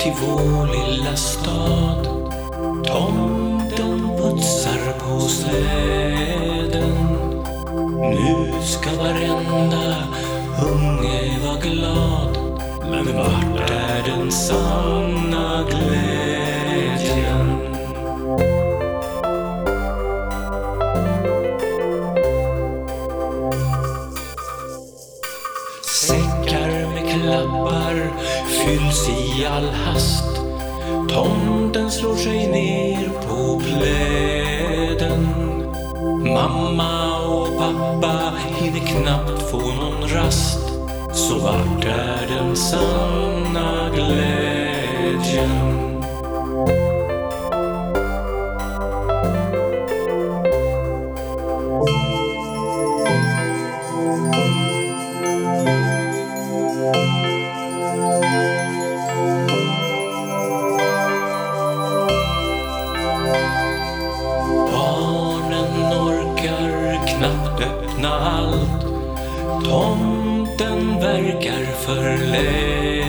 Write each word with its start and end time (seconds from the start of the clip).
till 0.00 0.12
vår 0.20 0.66
lilla 0.66 1.16
stad. 1.16 2.06
Tomten 2.84 4.08
putsar 4.16 4.92
på 4.98 5.20
släden. 5.20 6.92
Nu 7.98 8.52
ska 8.62 8.90
varenda 8.90 9.96
unge 10.62 11.38
vara 11.44 11.60
glad. 11.60 12.38
Men 12.90 13.16
vart 13.16 13.70
är 13.70 14.02
den 14.06 14.32
sanna 14.32 15.64
glädjen? 15.70 16.49
Klappar 27.12 28.10
fylls 28.46 29.08
i 29.08 29.46
all 29.46 29.68
hast. 29.68 30.24
Tomten 31.08 31.90
slår 31.90 32.16
sig 32.16 32.50
ner 32.50 33.08
på 33.28 33.60
pläden. 33.60 35.28
Mamma 36.24 37.18
och 37.26 37.58
pappa 37.58 38.32
hinner 38.58 38.86
knappt 38.86 39.50
få 39.50 39.58
någon 39.58 40.08
rast. 40.08 40.58
Så 41.12 41.38
vart 41.38 41.84
är 41.84 42.26
den 42.36 42.56
sanna 42.56 43.90
glädjen? 43.94 45.70
Barnen 64.72 65.74
orkar 65.92 67.06
knappt 67.06 67.60
öppna 67.60 68.10
allt. 68.10 68.82
Tomten 69.64 71.00
verkar 71.00 71.64
förlägen. 71.86 73.00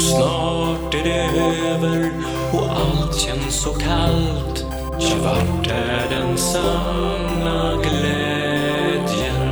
Snart 0.00 0.94
är 0.94 1.04
det 1.04 1.24
över 1.68 2.10
och 2.52 2.66
allt 2.70 3.16
känns 3.18 3.54
så 3.62 3.72
kallt. 3.72 4.64
Ja, 4.98 5.16
vart 5.24 5.66
är 5.66 6.06
den 6.10 6.38
sanna 6.38 7.76
glädjen? 7.82 9.46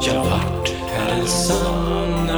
Ja, 0.00 0.24
vart 0.30 0.68
är 0.68 1.16
den 1.16 1.26
sanna 1.26 2.29